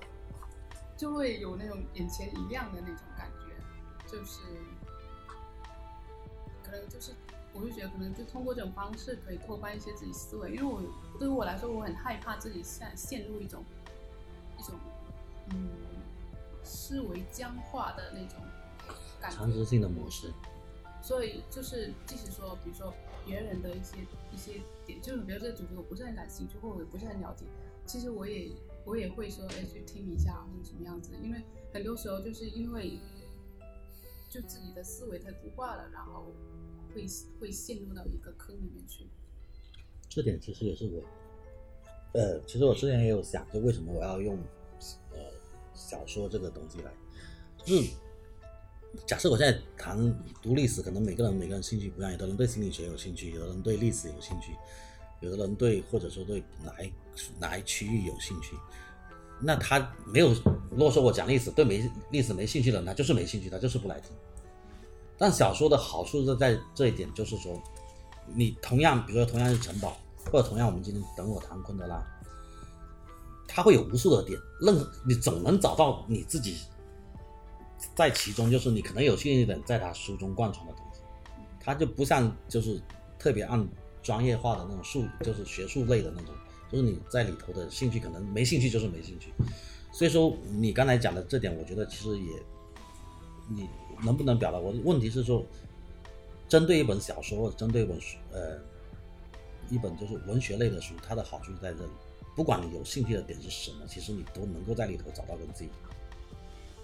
[0.96, 4.40] 就会有那种眼前一亮的那种感觉，就是
[6.62, 7.12] 可能就是
[7.52, 10.82] 我就觉得可能就通过这种方式可以拓宽一些自己思维，因为我
[11.18, 13.64] 对于我来说，我很害怕自己陷陷入一种
[14.58, 14.74] 一种
[15.50, 15.68] 嗯。
[16.64, 18.36] 思维僵化的那种
[19.18, 20.30] 感觉，常识性的模式。
[21.02, 22.92] 所以就是，即使说，比如说
[23.24, 23.96] 别人的一些
[24.32, 27.44] 一些点，就是比如这个主题我不是很感兴趣，或者我不是很了解，
[27.86, 28.50] 其实我也
[28.84, 31.12] 我也会说，哎，去听一下或者什么样子。
[31.22, 32.98] 因为很多时候就是因为
[34.28, 36.26] 就自己的思维太固化了，然后
[36.94, 37.06] 会
[37.40, 39.06] 会陷入到一个坑里面去。
[40.08, 41.02] 这点其实也是我，
[42.12, 44.38] 呃，其实我之前也有想，就为什么我要用。
[45.10, 45.18] 呃
[45.74, 46.92] 小说这个东西来，
[47.56, 47.90] 就是
[49.06, 49.96] 假设我现在谈
[50.42, 54.52] 读历史，可能每个人每个人兴趣不一样，有的人对心理学有兴趣，有的人对历史有兴趣，
[55.20, 56.92] 有的人对或者说对哪一
[57.38, 58.56] 哪一区域有兴趣。
[59.40, 60.34] 那他没有，
[60.70, 64.10] 如果说我讲历史，对没历史没兴趣的人，他就是没兴趣，他就是不来听。
[65.16, 67.60] 但小说的好处是在这一点，就是说，
[68.34, 69.96] 你同样，比如说同样是城堡，
[70.30, 72.04] 或者同样我们今天等我谈昆德拉。
[73.46, 76.58] 他会有无数的点，任何你总能找到你自己
[77.94, 81.00] 在其中，就是你可能有兴趣点在他书中贯穿的东西，
[81.60, 82.80] 他就不像就是
[83.18, 83.66] 特别按
[84.02, 86.34] 专业化的那种术，就是学术类的那种，
[86.70, 89.32] 就是你在里头的兴趣可能没兴趣就是没兴趣，
[89.92, 92.32] 所以说你刚才讲的这点，我觉得其实也
[93.48, 93.68] 你
[94.04, 94.58] 能不能表达？
[94.58, 95.44] 我的问题是说，
[96.48, 98.58] 针对一本小说或者针对一本书，呃，
[99.70, 101.90] 一本就是文学类的书，它的好处在这里。
[102.36, 105.70] 不管你有兴趣的点是什么，其实你都能够在里头找到跟自己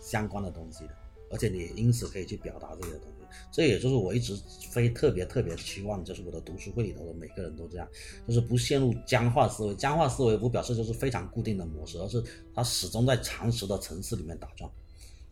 [0.05, 0.91] 相关的东西的，
[1.31, 3.25] 而且你也因此可以去表达这些东西。
[3.51, 4.37] 这也就是我一直
[4.71, 7.89] 非特别特别期望，就是我的读书会里头的每个人都这样，
[8.29, 9.75] 就是不陷入僵化思维。
[9.75, 12.23] 僵化思维不表示就是非常固定的模式，而是
[12.55, 14.71] 它始终在常识的层次里面打转，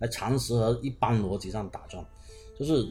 [0.01, 2.05] 在常识和一般逻辑上打转。
[2.59, 2.87] 就是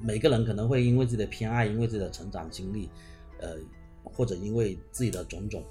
[0.00, 2.88] 每个人可能会因为自己的偏爱，因为自己的成长经历，
[3.40, 3.56] 呃，
[4.04, 5.64] 或者因为自己的种种。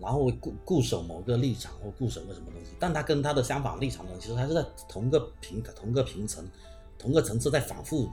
[0.00, 6.48] 然后固固守某个立场或固守个什么东西，但他跟他的相反立场的人，其实还是在同个平同个平层、
[6.98, 8.08] 同个层次在反复，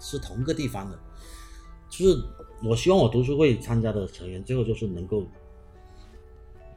[0.00, 0.98] 是同个地方的。
[1.88, 2.20] 就是
[2.64, 5.24] 我希望我读书会参加的成员，最后就是能够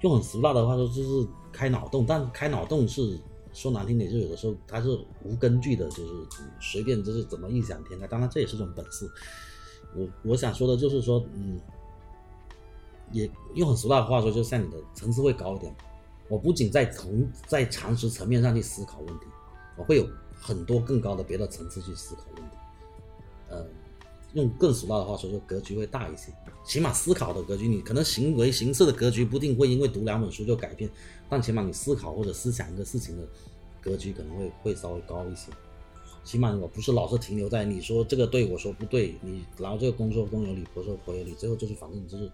[0.01, 2.05] 用很俗辣的话说，就是开脑洞。
[2.05, 3.19] 但开脑洞是
[3.53, 4.89] 说难听点，就有的时候它是
[5.23, 6.11] 无根据的，就是
[6.61, 8.05] 随便就是怎么异想天开。
[8.07, 9.09] 当然这也是种本事。
[9.95, 11.59] 我我想说的就是说，嗯。
[13.13, 15.73] 也用很俗辣的话说，就像你的层次会高一点。
[16.29, 19.25] 我不仅在同在常识层面上去思考问题，
[19.77, 22.57] 我会有很多更高的别的层次去思考问题。
[23.49, 23.65] 呃，
[24.33, 26.33] 用更俗套的话说，就格局会大一些，
[26.65, 30.89] 起码思考的格局，你可能行为形式的格局不一定会因为读两本书就改变，
[31.29, 33.27] 但起码你思考或者思想一个事情的
[33.81, 35.51] 格局可能会会稍微高一些。
[36.23, 42.31] 起码我不是老是停留在你说这个对我说不对，你然后这个公说公有理，婆说婆有理，最后就是反正就是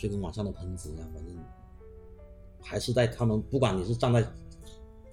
[0.00, 1.36] 就跟网上的喷子一样，反正
[2.62, 4.20] 还是在他们不管你是站在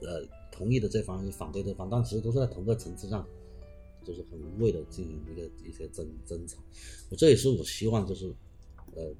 [0.01, 3.27] 呃同意的这方还是反对这方，但其实都是在同个层次上，
[4.03, 6.57] 就是很无谓的进行一个一些争争吵。
[7.09, 8.33] 我这也是我希望就是
[8.95, 9.13] 呃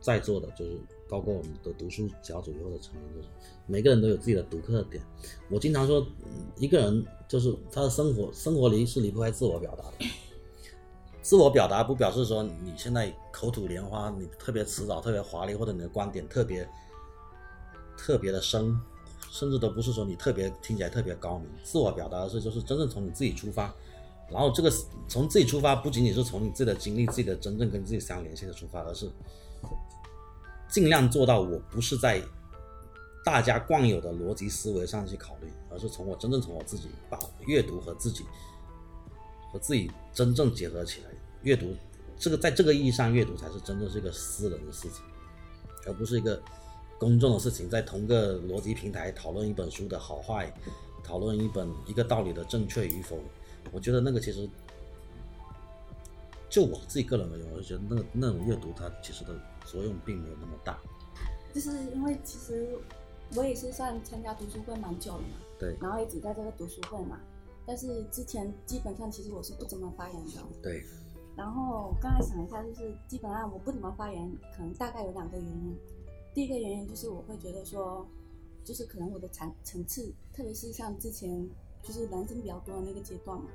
[0.00, 3.28] 在座的就是包括我们的读书小组以后的成员，就是
[3.66, 5.00] 每个人都有自己的独特点。
[5.48, 6.04] 我经常说，
[6.56, 10.04] 一个人就是他的生活生活里是离不开自我表达的。
[11.24, 16.68] 自我表达不表示说你现在口吐莲花，你特别辞藻、特别华丽，或者你的观点特别
[17.96, 18.78] 特别的深，
[19.30, 21.48] 甚至都不是说你特别听起来特别高明。
[21.62, 23.74] 自我表达的是就是真正从你自己出发，
[24.30, 24.70] 然后这个
[25.08, 29.10] 从自己出发，不仅仅是从你自己的经历、自己的真正跟自己相联系的出发，而是
[30.68, 32.22] 尽量做到我不是在
[33.24, 38.26] 大家惯有的逻辑思维上去考虑，而是从我真正从我自己把阅读和自己
[39.54, 41.10] 和自己真正结合起来。
[41.42, 41.72] 阅读
[42.18, 45.04] 这个在这个意义上，阅读才是真正是一个私人的事情，
[45.86, 46.42] 而不是一个
[46.98, 47.70] 公众的事情。
[47.70, 50.52] 在同个逻辑平台讨论一本书的好坏，
[51.04, 53.20] 讨论一本一个道理的正确与否，
[53.70, 54.48] 我觉得那个其实
[56.50, 59.32] 就我自己个人而言，我就觉得那个那种阅读它其实的
[59.64, 60.80] 作用并没有那么大。
[61.54, 62.76] 就是因为其实
[63.36, 67.20] 我也是算参加读书会蛮久了嘛，对然后一直在这个读书会嘛，
[67.66, 70.42] 但是之前基本上其实我是不怎么发言的。
[70.62, 70.84] 对，
[71.36, 75.76] 然后刚才想一下，就是基本上我不怎么发言，可能大概有两个原因。
[76.34, 78.06] 第一个原因就是我会觉得说，
[78.64, 81.48] 就是可能我的层层次，特别是像之前
[81.82, 83.46] 就是男生比较多的那个阶段嘛，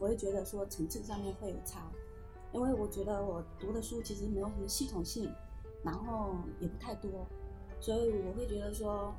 [0.00, 1.90] 我会觉得说层次上面会有差，
[2.52, 5.32] 因为我觉得我读的书其实没有什么系统性，
[5.84, 7.26] 然后也不太多，
[7.80, 9.14] 所以我会觉得说，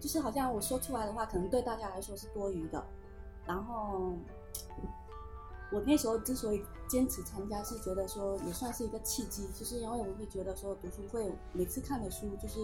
[0.00, 2.84] 就是好像我说出来的话，可能对大家来说是多余的，
[3.46, 4.12] 然后。
[5.72, 12.60] 我那时候之所以坚持参加，是觉得说也算是一个契机，就是因为我会觉得说读书会每次看的书就是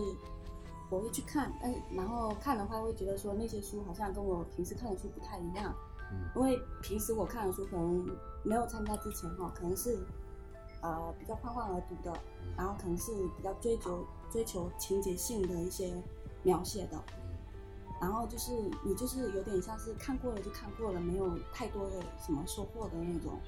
[0.90, 5.75] 我会去看，但然后看的话会觉得说那些书好像跟我平时看的书不太一样，
[6.12, 8.07] 嗯因为平时我看的书可能
[8.45, 9.99] 没有参加之前哈，可能是
[10.81, 12.16] 呃比较泛泛而读的，
[12.57, 16.01] 然后可能是比较追求追求情节性的一些
[16.45, 17.03] 描写的，
[18.01, 18.51] 然后就是
[18.83, 23.39] 你就是有点像是看过了就看过了，没有太多的什么收获的那种。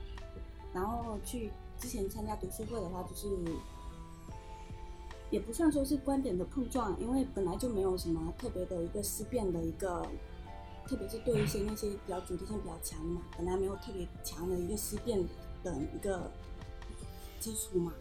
[0.75, 3.29] 然后去之前参加读书会的话，就是
[5.31, 10.07] 也不算说是观点的碰撞，因为本来就没有什么特别的一个思辨的一个，
[10.87, 15.27] 特别是对一些那些比较主题性比较强嘛，本来没有特别强的一个思辨
[15.63, 16.31] 的一个
[17.41, 17.95] 基础嘛。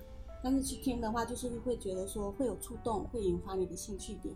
[0.43, 4.35] 但是去听的话，就是会觉得说会有触动，会引发你的兴趣点。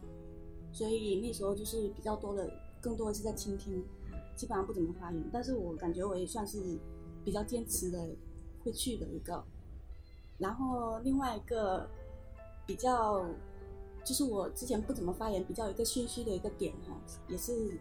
[0.76, 3.82] 所以那时候就是比较多的，更多的是在倾听，
[4.36, 5.24] 基本上不怎么发言。
[5.32, 6.78] 但是我感觉我也算是
[7.24, 8.06] 比较坚持的，
[8.62, 9.42] 会去的一个。
[10.38, 11.90] 然后另外一个
[12.68, 13.26] 比较，
[14.04, 16.94] 就是我之前不怎么发言，比较一个心虚的一个点哈，
[17.30, 17.80] 也是，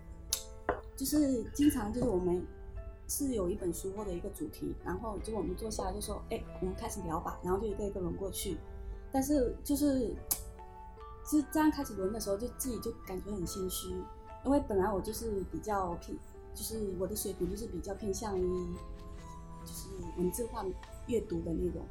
[0.97, 2.47] 就是经常就是我们
[3.09, 8.57] 是有一本书或者一个主题，然后就我们坐下来就说，哎，我们开始聊吧，然后就一个一个轮过去。
[9.11, 10.15] 但是就是
[11.25, 13.89] 是这样开始轮的时候，就自己就感觉很心虚，
[14.45, 16.17] 因为本来我就是比较偏，
[16.55, 18.43] 就是我的水平就是比较偏向于
[19.65, 20.65] 就是文字化
[21.07, 21.83] 阅读的那种。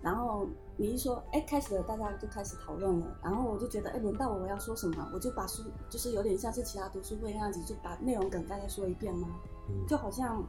[0.00, 3.18] 然后你一说，哎，开始了，大家就开始讨论了。
[3.20, 9.28] 然后我就觉得，哎，轮到我要说什么，我就把书，就是有点像是其他读书会那样子，就把内容梗概再说一遍嘛，
[9.68, 10.40] 嗯就好像，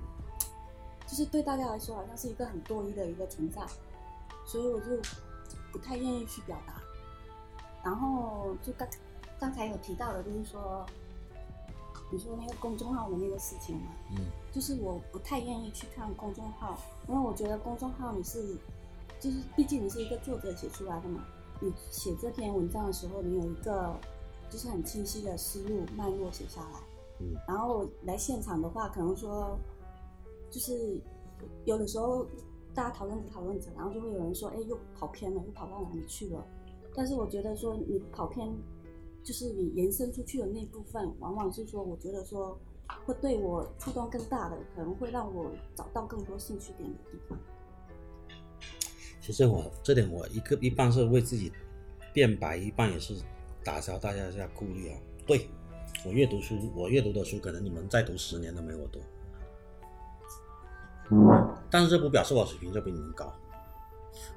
[1.07, 3.65] 就是对大家来说，好像是一个很多余的一个存在，
[4.45, 4.85] 所以我就
[5.71, 6.78] 不太愿意去表达。
[7.83, 8.87] 然后就刚
[9.39, 10.85] 刚才有提到的，就是说，
[12.11, 18.57] 你说那个公众号的那个事情嘛，嗯就是我不太愿意去看公众号，因为我觉得公众号你是，
[19.19, 21.23] 就是毕竟你是一个作者写出来的嘛，
[21.61, 23.95] 你写这篇文章的时候，你有一个
[24.49, 26.79] 就是很清晰的思路脉络写下来，
[27.19, 29.57] 嗯然后来现场的话，可能说
[30.49, 30.99] 就是
[31.65, 32.25] 有的时候
[32.73, 36.43] 大家讨论着讨论着，然后就会有人说，哎，又跑偏了，又跑到哪里去了？
[36.95, 38.51] 但是我觉得说你跑偏，
[39.23, 42.59] 就是你延伸出去的那部分，往往是说，我觉得说
[43.05, 47.37] 会对我触动更大的，可能会让我找到更多兴趣点的地方。
[49.21, 51.51] 其实我这点我一个一半是为自己
[52.13, 53.15] 辩白，一半也是
[53.63, 54.97] 打消大家一下顾虑啊。
[55.27, 55.47] 对
[56.05, 59.01] 我阅读书，我阅读的书可能你们再读十年都没我多。
[61.69, 63.31] 但是这不表示我水平就比你们高。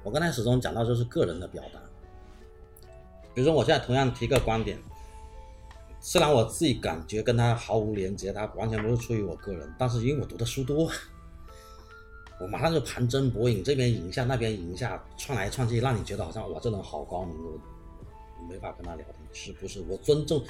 [0.03, 1.79] 我刚才始终讲到就是个人的表达，
[3.33, 4.77] 比如说我现在同样提个观点，
[5.99, 10.89] 虽然我自己感觉跟他毫无连接，他完全不是出于我个人，但是因为我读的书多，
[12.39, 19.81] 我马上就盘针博引，这边引一下，那边引一下，串来串去，让你觉得好像哇这人好高明，我没法跟他聊天，是不是？
[19.87, 20.43] 我尊重，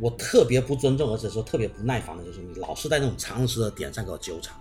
[0.00, 4.54] 我特别不尊重，而且说特别不耐烦的就是你老是在那种常识的点上给我纠缠。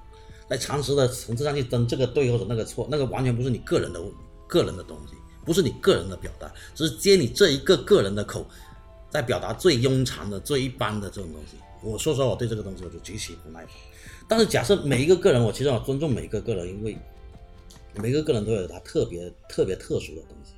[0.48, 4.02] 在常识的层次上去争这个对或者那个错，那个完全不是你个人的
[4.48, 5.13] 个人的东西，
[5.49, 8.45] 不是你个人的表达，只是接你这一个个人的口，
[9.09, 11.57] 在表达最庸常的、最一般的这种东西。
[11.81, 13.73] 我说实话，我对这个东西我就极其不耐烦。
[14.27, 16.95] 但是假设每一个个人，我其实我尊重每一个个人，因为
[17.95, 20.53] 每个个人都有他特别特别特殊的东西。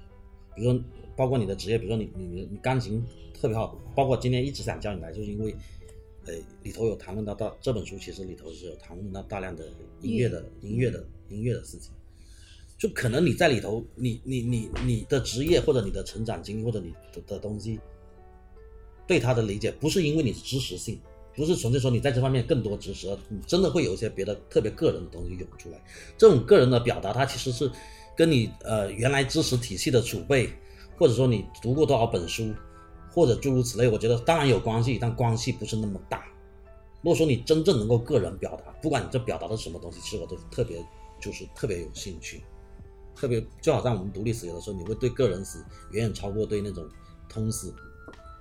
[0.54, 0.84] 比如说，
[1.16, 3.02] 包括你的职业，比如说你你你你钢琴
[3.34, 5.56] 特别好，包括今天一直想叫你来，就是因为。
[6.28, 9.66] 呃，里头有谈论到到这本书，其实里头是有谈论到大量的
[10.04, 11.92] 音乐的音乐的音乐的事情。
[12.82, 17.80] 就可能你在里头，你你你你的职业或者你的成长经历或者你的的东西，
[19.06, 21.00] 对他的理解不是因为你知识性，
[21.36, 25.80] 不是纯粹说你在这方面更多知识，你真的会有一些别的特别个人的东西涌出来。
[26.18, 27.72] 这种个人的表达，它其实是
[28.18, 30.50] 跟你呃原来知识体系的储备，
[30.98, 32.52] 或者说你读过多少本书。
[33.14, 36.24] 或者诸如此类，我觉得当然有关系，但关系不是那么大。
[37.02, 40.82] 如果说你真正能够个人表达，不管你这表达的什么东西，其实我都特别
[41.20, 42.42] 就是特别有兴趣，
[43.22, 45.60] 特别就好像我们读历史，有的时候你会对个人史
[45.92, 46.84] 远远超过对那种
[47.30, 47.72] 通史，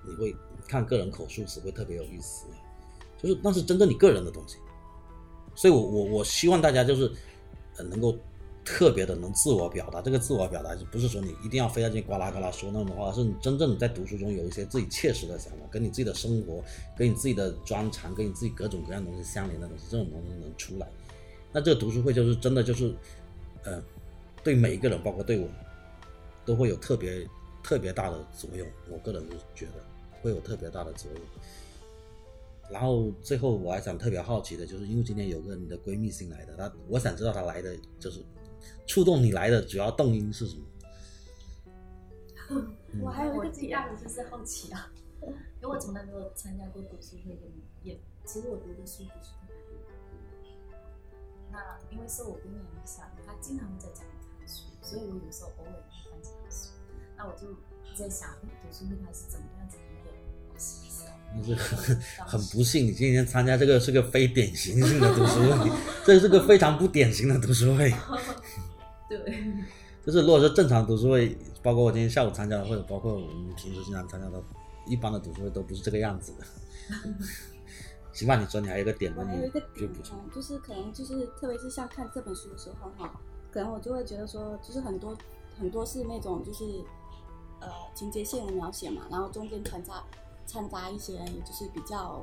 [0.09, 0.35] 你会
[0.66, 2.47] 看个人口述史会特别有意思，
[3.23, 4.57] 就是那是真正你个人的东西。
[5.55, 7.12] 所以我我我希望大家就是
[7.77, 8.16] 呃能够。
[8.62, 16.62] 特别的能自我表达，这个自我表达就不是说你一定要非要去呱啦呱啦说那种话，是你真正在读书中有一些自己切实的想法，跟你自己的生活、
[16.97, 20.87] 跟你自己的专长、跟你自己各种各样东西相连的东西，这种东西能出来。
[21.53, 22.95] 那这个读书会就是真的就是，
[23.64, 23.83] 呃，
[24.42, 25.48] 对每一个人，包括对我，
[26.44, 27.29] 都会有特别
[27.62, 28.66] 特别大的作用。
[28.88, 29.72] 我个人是觉得
[30.22, 31.20] 会有特别大的作用。
[32.70, 38.24] 然后最后我还想特别好奇的就是，因为今天有个你的闺蜜新来的，她我想知道她来的就是。
[38.87, 40.66] 触动你来的主要动因是什么？
[43.00, 45.29] 我还有一个最大的就是好奇啊，因
[45.62, 47.38] 为我从来没有参加过读书会，
[47.85, 49.79] 也其实我读的书不是特别多。
[51.53, 54.19] 那因为受我闺蜜影响，她经常在家里看
[54.50, 56.70] 书，所以我有时候偶尔也会翻几本书。
[57.16, 57.46] 那我就
[57.94, 61.04] 在想，读书会它是怎么样子的一个形式？
[61.32, 65.70] 那是很很不幸，你今天参加这个是个非典型性的读书会，
[66.04, 67.94] 这是个非常不典型的读书会。
[69.08, 69.18] 对，
[70.04, 74.42] 就是如果是正常读书会，包括我今天下午参加的，或者包括我们平时经常参加的，
[74.86, 76.44] 一般的读书会都不是这个样子的。
[78.12, 79.88] 行吧，你说你还有一个点，还有一个点
[80.34, 85.16] 就是可能就是特别是像看这本书的时候哈，可能我就会觉得说，就是很多
[85.58, 86.64] 很多是那种就是
[87.60, 90.04] 呃情节线的描写嘛，然后中间掺杂
[90.46, 92.20] 掺杂一些就是比较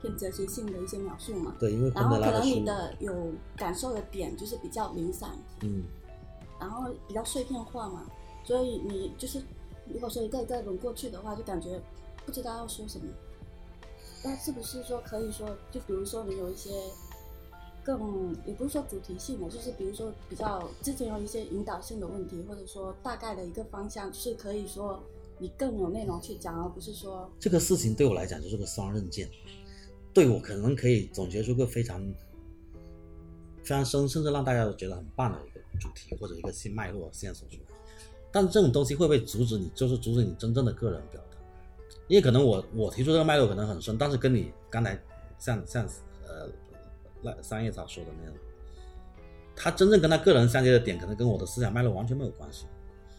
[0.00, 1.54] 偏哲学性的一些描述嘛。
[1.58, 5.30] 对，因为然后可能你的有感受的点就是比较零散。
[5.62, 5.84] 嗯。
[6.58, 8.06] 然后比较碎片化嘛，
[8.42, 9.42] 所以你就是
[9.92, 11.78] 如果说一个一个轮过去的话，就感觉
[12.24, 13.04] 不知道要说什么。
[14.24, 16.70] 那是不是说可以说，就比如说你有一些
[17.86, 25.00] 更也不是说主题性的，就是比如说比较之前有一些引导性的问题，或者说大概的一个方向，是可以说
[25.38, 29.30] 你更有内容去讲，而不是说这个事情对我来讲就是个双刃剑，
[30.12, 32.02] 对我可能可以总结出个非常
[33.62, 35.56] 非常深，甚至让大家都觉得很棒的一个。
[35.78, 37.76] 主题或者一个新脉络线索出来，
[38.32, 39.70] 但这种东西会不会阻止你？
[39.74, 41.36] 就是阻止你真正的个人表达？
[42.08, 44.98] 因为可能我我提出这个脉络可能很深，但是跟你刚才
[45.38, 45.90] 像像呃
[47.26, 48.34] 那三叶草说的那样，
[49.56, 52.66] 他真正跟他个人相接的点，可能跟我的思想脉络完全没有关系。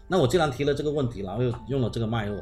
[0.08, 2.38] 那我既然提了这个问题，然后又用了这个脉络，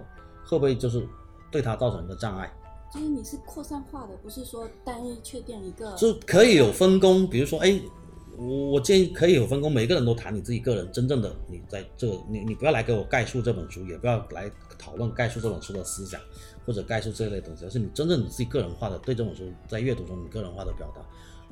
[0.46, 1.06] 会不会就是
[1.52, 2.54] 对他造成一个障碍？
[2.94, 7.82] 就是你是扩散化的，不是说单一确定一个，就可以有分工，比如说哎。
[8.38, 16.20] 我我建议可以有分工，每个人都谈你自己个人真正的你在这，你你不要来给我概述这本书，也不要来讨论概述这本书的思想
[16.66, 21.02] 或者概述这类东西，而是你真正你自己个人化的对这本书在阅读中你个人化的表达。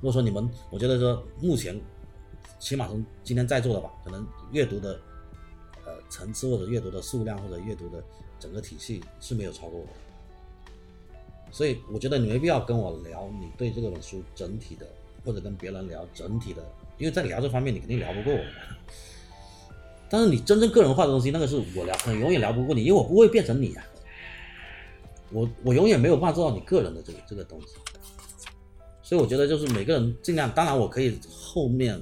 [0.04, 1.80] 如果说你们，我觉得说目前
[2.60, 4.99] 起码从今天在座的吧，可能阅读的
[5.86, 8.04] 呃层次或者阅读的数量或者阅读的
[8.38, 9.93] 整个体系是没有超过我的，
[11.54, 14.86] 所以我觉得你没必要跟我聊你对这本书整体的。
[15.26, 16.62] 或者跟别人聊整体的，
[16.97, 18.39] 因为在聊这方面你肯定聊不过我。
[20.10, 23.86] 但是你真正个人化的东西，那个是我聊，永远聊不过你，因为我不会变成你啊。
[25.32, 27.68] 我我永远没有办法做到你个人的这个这个东西。
[29.14, 32.01] 所以我觉得就是每个人尽量，当然我可以后面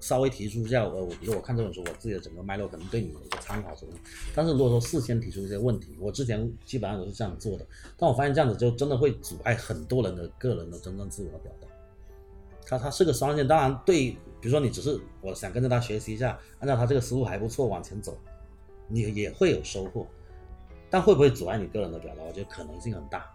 [0.00, 3.98] 稍微提出一下，呃，我比如说我看这本书，我自己的整个脉络可能对你有一个参考作用。
[4.34, 7.66] 但是如果说事先提出一些问题，我之前基本上都是这样做的，
[7.98, 11.68] 但我发现这样子就真的会阻碍很多人的个人的真正自我的表达。
[12.66, 18.16] 它它是个双刃剑，当然对，比如说你只是我想跟着他学习一下，按照他这个思路还不错往前走，
[18.88, 20.06] 你也会有收获。
[20.88, 22.22] 但会不会阻碍你个人的表达？
[22.22, 23.30] 我觉得可能性很大，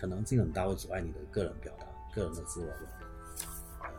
[0.00, 3.90] 可能性很大会阻碍你的个人表达、个人的自我表达。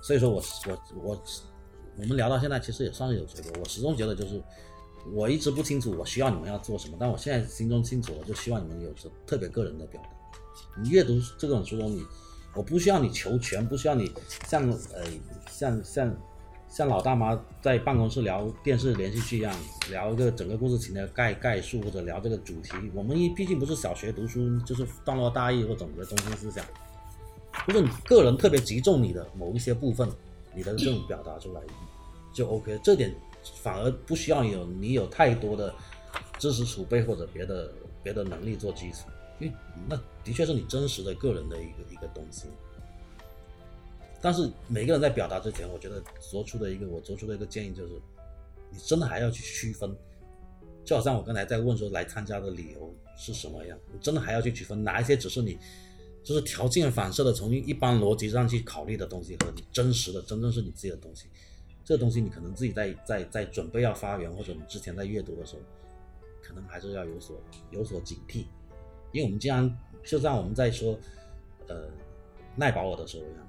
[0.00, 1.22] 所以说我我我
[1.98, 3.50] 我们聊到现在，其实也算是有结果。
[3.58, 4.40] 我始终觉得就是
[5.12, 10.08] 我一直不清楚我需要你们要做什么，但我现在心中清楚，我就希望你们有着特别个人的表达。
[10.80, 12.06] 你阅读这种书中，你
[12.54, 14.12] 我不需要你求全，不需要你
[14.46, 15.04] 像呃
[15.50, 16.16] 像像
[16.72, 19.54] 像老大妈在办公室聊电视连续剧一样，
[19.90, 22.72] 聊一个整个故事情的概概述，或者聊这个主题。
[22.94, 26.64] 我们一毕竟不是小学读书，就是段落大意或总结中心思想。
[27.68, 30.08] 就是你个人特别集中你的某一些部分，
[30.54, 31.60] 你的这种表达出来
[32.32, 33.14] 就 OK，这点
[33.60, 35.74] 反而不需要有你有太多的
[36.38, 37.70] 知识储备或者别的
[38.02, 39.54] 别的能力做基础，因为
[39.86, 39.94] 那
[40.24, 42.46] 的确是你真实的个人的一个一个东西。
[44.22, 48.00] 但是每个人在表达之前，我觉得做出的一个我做出的一个建议就是，
[48.70, 49.94] 你真的还要去区分，
[50.84, 55.58] 就好像我刚才在问说来参加的理由是什么样，你真的还要去区分哪一些只是你。
[56.24, 61.26] 就是条件反射的从一般逻辑上去考虑的东西，和你真实的真正是你自己的东西，
[61.84, 65.62] 这东西你可能自己在在在准备要发言，或者你之前在阅读的时候，
[66.40, 67.36] 可能还是要有所
[67.72, 68.44] 有所警惕，
[69.10, 70.96] 因为我们经常就像我们在说，
[71.66, 71.88] 呃，
[72.54, 73.48] 奈保尔的时候一样，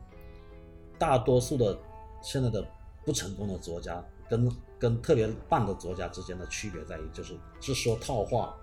[1.04, 1.78] 大多数的
[2.22, 2.66] 现在的
[3.04, 4.49] 不成功的作家跟
[4.80, 8.56] 跟特别棒的作家之间的区别在于，就是是说套话，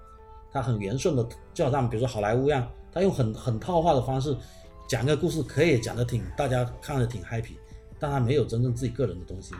[0.50, 2.66] 他很圆顺的，就好像比如说好莱坞一样。
[2.90, 4.34] 他用很很套话的方式
[4.88, 7.58] 讲个故事，可以讲的挺大家看着挺 happy，
[7.98, 9.54] 但他没有真正自己个人的东西。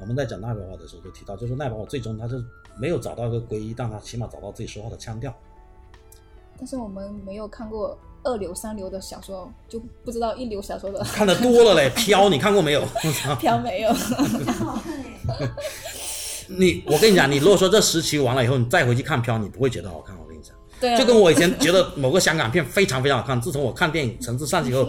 [0.00, 2.44] 我们在讲奈保尔的时候就提到，就是奈保尔最终他是
[2.80, 5.32] 没有找到一个归一，但他起码找到自己说话的腔调。
[6.56, 11.02] 但是我们没有看过二流三流的小说，就不知道一流小说的。
[11.04, 12.82] 看的多了嘞，飘你看过没有？
[13.38, 13.92] 飘没有。
[13.94, 14.92] 好看
[15.40, 15.50] 哎。
[16.50, 20.16] 你我跟你讲，你如果说这十期完了以后，你再回去看飘，你不会觉得好看。
[20.18, 24.88] 我跟你讲对，就跟我以前觉得某个香港片非常非常好看，自从我看电影层次上去以后，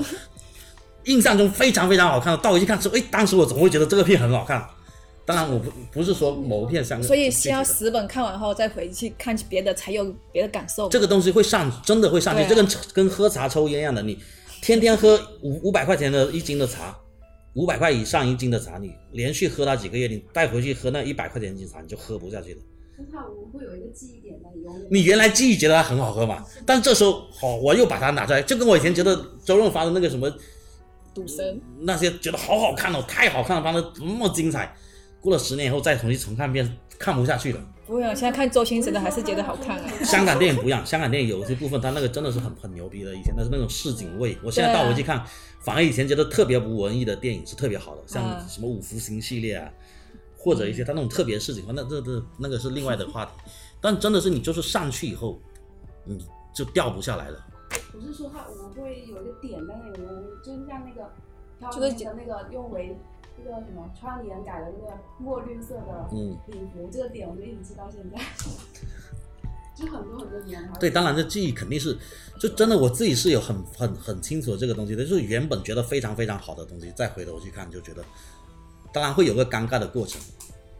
[1.04, 4.66] 印象中非常非常好看，到回去看之后，哎，当时我怎么会觉得这个片很好看。
[5.30, 10.90] 当然，我不不是说某片香，所以先要十本看完后再回去看别的，才有别的感受。
[10.90, 14.18] 这个东西会上，真的会上去，这跟跟喝茶抽烟一样的，你
[14.60, 16.98] 天天喝五五百块钱的一斤的茶，
[17.54, 22.62] 五百块以上一斤的茶，你连续喝它几个月，你带回去喝那一百块钱一斤茶，你就喝不下去了。
[23.12, 24.50] 它我们会有一个记忆点的，
[24.90, 26.44] 你原来记忆觉得它很好喝嘛？
[26.66, 29.16] 但这时候，好，我又把它拿出来，就跟我以前觉得
[29.46, 30.28] 周润发的那个什么
[31.14, 34.76] 赌神那些觉得好好看哦，太好看了，拍的那么精彩。
[35.22, 37.60] 过了十年以后再重新重看遍，看不下去了。
[37.86, 39.90] 不用，现在看周星驰的还是觉得好看啊。
[40.04, 44.38] 香港电影不一样，香港电影有些部分它那个真的是很很牛逼的，以前那是那种市井味。
[44.44, 45.26] 我现在倒回去看，
[45.60, 49.72] 反而以前觉得特别不文艺的电影是特别好的，像什么五福星系列啊。
[50.42, 53.32] 或者一些他那种特别事情，那这这那个是另外的话题，
[53.82, 55.38] 但真的是你就是上去以后，
[56.06, 56.18] 你
[56.56, 57.46] 就掉不下来了。
[57.92, 60.00] 不是说它我会有一个点在那里，
[60.42, 61.12] 就是像那个
[61.60, 62.98] 飘里的那个用为
[63.44, 66.38] 那个什么窗帘改的那个墨绿色的礼
[66.74, 68.20] 服，这个点我就一直记到现在，
[69.76, 70.68] 就很多很多年。
[70.80, 71.98] 对，当然这记忆肯定是，
[72.40, 78.04] 就真的我自己是有很很很清楚的这个东西的，就是原本觉得非常非常好的东西，再回头去看就觉得。
[78.92, 80.20] 当然会有个尴尬的过程，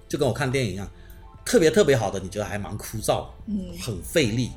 [0.08, 0.90] 就跟我看电影一样，
[1.46, 4.50] 特别特别好的，你觉得还蛮枯燥，嗯，很费力。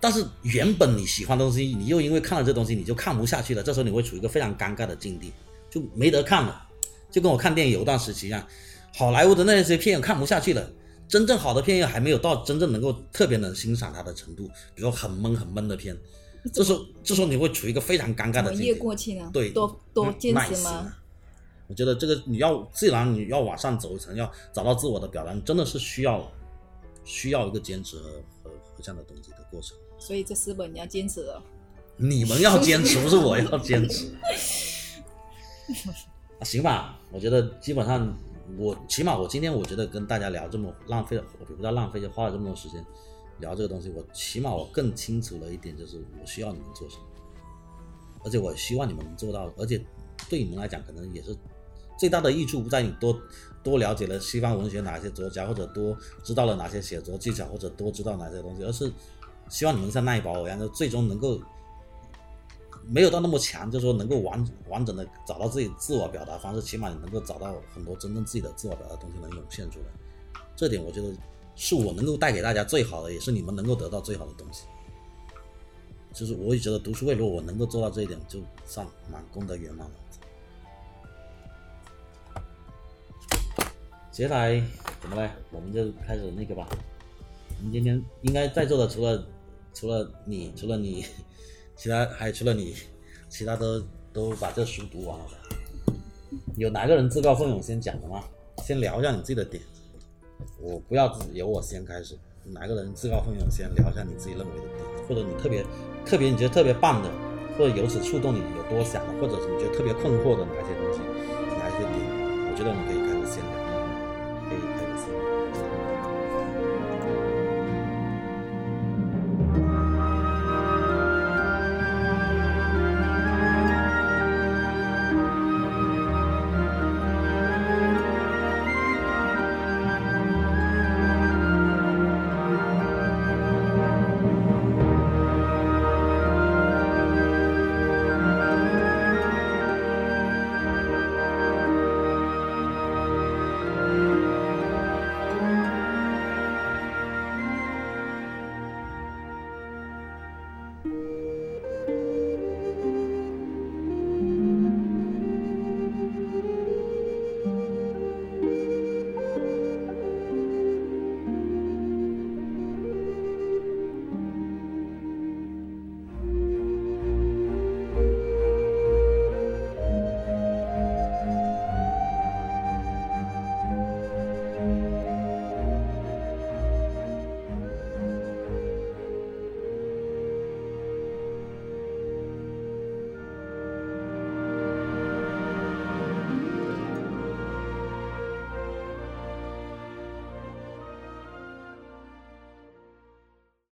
[0.00, 3.62] 但是原本你喜欢的东西，你又因为看了这东西，你就看不下去了。
[3.62, 5.30] 这时候你会处于一个非常尴尬的境地，
[5.70, 6.68] 就没得看了。
[7.12, 8.44] 就跟我看电影有一段时期一样，
[8.96, 10.68] 好莱坞的那些片看不下去了，
[11.06, 15.96] 真正好的片又还没有到真正能够特别能欣赏它的程度，比如说很闷很闷的片，
[16.52, 18.66] 这时候这时候你会处于一个非常尴尬的境地。
[18.66, 19.30] 越过去呢？
[19.32, 20.96] 对，多多坚持吗？
[21.68, 26.30] 我觉得这个你要自然你要往上走一层，要找到自我的表达，真的是需要
[27.04, 28.10] 需要一个坚持和
[28.42, 29.76] 和和这样的东西的过程。
[29.98, 31.42] 所以这四本你要坚持了。
[31.96, 34.10] 你们要坚持，不是我要坚持。
[36.44, 38.16] 行吧，我觉得基本上
[38.56, 42.84] 我起码我今天我觉得跟大家聊这么浪费，我不知道浪费，就花了这么多时间
[43.38, 47.02] 聊这个东西，我起码我更清楚了一点，就是我需要你们做什么，
[48.24, 49.82] 而且我希望你们能做到，而且
[50.28, 51.36] 对你们来讲可能也是。
[51.98, 53.16] 最大的益处不在你多
[53.62, 58.90] 多了解了西方文学哪些作家，或者多知道了哪些写作技巧，或者多知道哪些东西，而是
[59.48, 61.40] 希望你们像奈保尔一样，就最终能够
[62.88, 69.86] 没有到那么强，就是说能够完完整的找到自己自我表达方式，起码你能够找到很多真正自己的自我表达东西能涌现出来。
[70.56, 71.12] 这点我觉得
[71.54, 74.64] 是我能够带给大家最好的，也是你们能够得到最好的东西。
[76.12, 79.94] 就是我也觉得读书会，如果我能够做到这一点，就算蛮功德圆满了。
[84.10, 84.62] 接下来
[85.00, 85.30] 怎么嘞？
[85.50, 86.68] 我们就开始那个吧。
[87.58, 89.24] 我们今天应该在座的除了
[89.72, 91.06] 除了你，除了你，
[91.76, 92.74] 其他还除了你，
[93.28, 95.26] 其他都都把这书读完了。
[96.56, 98.22] 有哪个人自告奋勇先讲的吗？
[98.64, 99.62] 先聊一下你自己的点。
[100.60, 105.64] 我不要由我先开始，哪个人自告奋勇先聊一下你自己认为的点，或者你特别
[106.04, 107.10] 特别你觉得特别棒的，
[107.58, 111.00] 或者由此触动你有多想的，或者是你觉得特别困惑的哪些东西？
[111.58, 111.98] 哪些点？
[112.46, 113.01] 我觉得你可以